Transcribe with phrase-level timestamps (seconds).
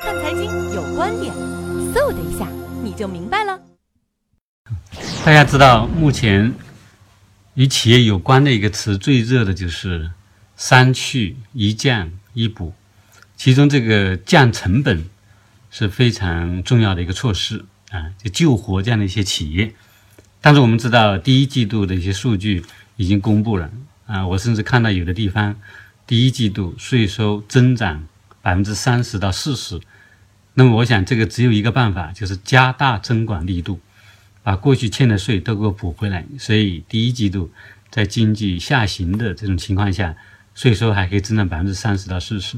[0.00, 1.32] 看财经有观点，
[1.92, 2.48] 嗖的一下
[2.82, 3.60] 你就明白了。
[5.24, 6.54] 大家知道，目前
[7.54, 10.10] 与企业有关的一个词最热的就是
[10.56, 12.74] “三去一降一补”，
[13.36, 15.08] 其中这个降成本
[15.70, 19.74] 是非常重要的一个措施啊，就救活这样的一些企业。
[20.40, 22.64] 但是我们知道，第一季度的一些数据
[22.96, 23.70] 已经公布了
[24.06, 25.56] 啊，我甚至看到有的地方
[26.06, 28.06] 第一季度税收增长
[28.48, 29.78] 百分之三十到四十。
[30.54, 33.78] 那么，我想这个只有一个办法，就是加大征管力度，
[34.42, 36.24] 把过去欠的税都给我补回来。
[36.38, 37.50] 所以，第一季度
[37.90, 40.16] 在经济下行的这种情况下，
[40.54, 42.56] 税收还可以增长百分之三十到四十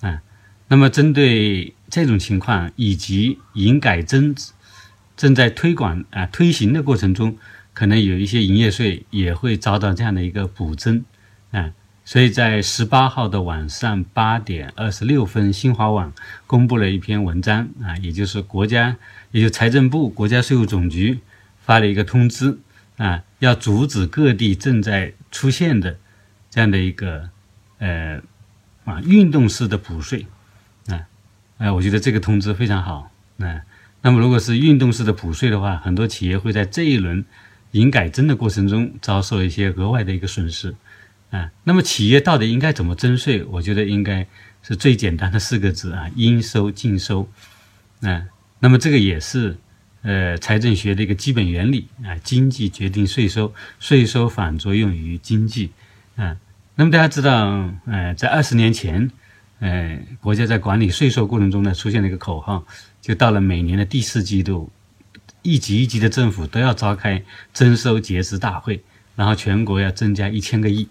[0.00, 0.20] 啊。
[0.66, 4.34] 那么，针对这种情况以及营改增
[5.16, 7.38] 正在推广啊推行的过程中，
[7.72, 11.04] 可能有一些营业税也会遭到这样的一个补增
[11.52, 11.70] 啊。
[12.08, 16.10] 所以在十八号的晚上八点二十六分，新华网
[16.46, 18.96] 公布了一篇文章啊，也就是国家，
[19.30, 21.20] 也就财政部、国家税务总局
[21.60, 22.60] 发了一个通知
[22.96, 25.98] 啊，要阻止各地正在出现的
[26.48, 27.28] 这样的一个
[27.76, 28.22] 呃
[28.86, 30.26] 啊运动式的补税
[30.86, 31.04] 啊，
[31.58, 33.60] 哎，我觉得这个通知非常好啊。
[34.00, 37.22] 那么如果是运动式的补税的话，很多企业会在这一轮
[37.72, 40.74] 营改增的过程中遭受一些额外的一个损失。
[41.30, 43.44] 啊，那么企业到底应该怎么征税？
[43.44, 44.26] 我觉得应该
[44.62, 47.28] 是最简单的四个字啊， 应收尽收。
[48.00, 48.24] 啊，
[48.60, 49.56] 那么这个也是
[50.02, 55.70] 呃财政学的一个基本原理啊，经济决定税收，税收反作用于经济。
[56.16, 56.36] 啊，
[56.76, 59.10] 那么大家知道，呃，在二十年前，
[59.58, 62.64] 呃，国家在管理税收过程中呢，出现了一个口号，
[63.02, 64.70] 就到了每年的第四季度，
[65.42, 68.82] 一级一级的政府都要召开征收节支大会，
[69.14, 70.88] 然后全国要增加一千个亿。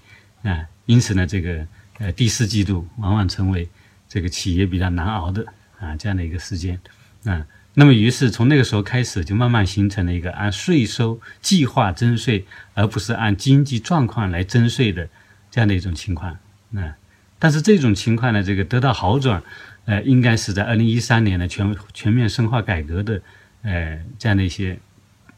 [0.47, 1.67] 啊，因此呢，这个
[1.99, 3.67] 呃第四季度往往成为
[4.07, 5.45] 这个企业比较难熬的
[5.79, 6.79] 啊这样的一个时间
[7.25, 7.45] 啊。
[7.73, 15.07] 那么，于是从那个时候开始，就慢慢形成了一个按税收计划征税，而不是按经济状况来征税的
[15.51, 16.37] 这样的一种情况
[16.73, 16.95] 啊。
[17.37, 19.43] 但是这种情况呢，这个得到好转，
[19.85, 23.21] 呃，应该是在二零一三年的全全面深化改革的
[23.61, 24.79] 呃这样的一些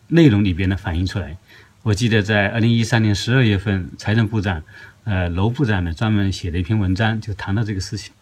[0.08, 1.36] 内容里边呢反映出来。
[1.84, 4.62] 我记得在二零一三年十二月份，财政部长。
[5.06, 8.14] 呃，楼部长呢专门写了一篇文章，就谈到这个事情，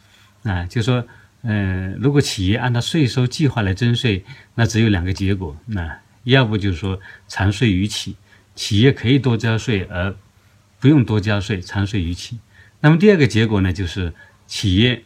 [0.44, 1.06] 啊，就说，
[1.41, 4.23] 呃，如果企业按照税收计划来征税，
[4.56, 6.97] 那只有两个结果，那要不就是说
[7.28, 8.16] 长税于企，
[8.56, 10.16] 企业可以多交税而
[10.79, 12.39] 不用多交税，长税于企。
[12.79, 14.13] 那么第二个结果呢，就是
[14.45, 15.03] 企业，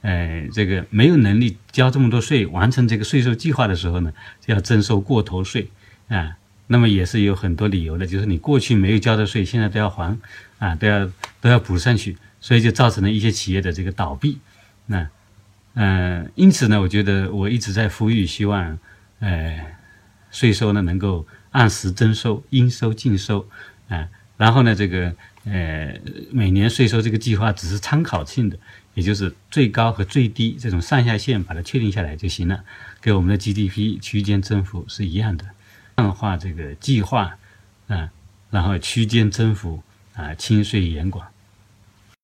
[0.00, 5.68] 呃，这个没有能力交这么多税，完成这个税收计划的时候呢，就要征收过头税，
[6.08, 6.38] 啊。
[6.70, 10.16] 那么也是有很多理由的，就是你过去没有交的税，现在都要还，
[10.58, 14.38] 啊，都要都要补上去，所以就造成了一些企业的这个倒闭。
[14.86, 15.08] 那，
[15.74, 18.78] 嗯，因此呢，我觉得我一直在呼吁，希望，
[19.20, 19.58] 呃，
[20.30, 23.48] 税收呢能够按时征收，应收尽收，
[23.88, 24.06] 啊，
[24.36, 25.14] 然后呢，这个，
[25.44, 25.98] 呃，
[26.30, 28.58] 每年税收这个计划只是参考性的，
[28.92, 32.62] 也就是最高和最低这种上下限把它确定下来就行了，
[33.00, 35.46] 跟我们的 GDP 区间增幅是一样的。
[35.98, 37.36] 淡化这个计划，
[37.88, 38.08] 啊，
[38.50, 39.82] 然后区间增幅
[40.14, 41.26] 啊，清税严管。